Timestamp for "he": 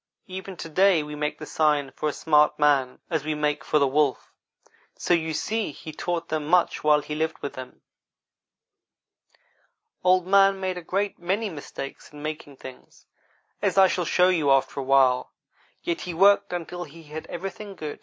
5.71-5.91, 7.01-7.13, 16.01-16.15, 16.85-17.03